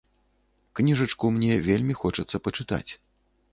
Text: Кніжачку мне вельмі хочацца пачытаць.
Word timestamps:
Кніжачку 0.79 1.29
мне 1.35 1.53
вельмі 1.69 1.99
хочацца 2.01 2.43
пачытаць. 2.47 2.89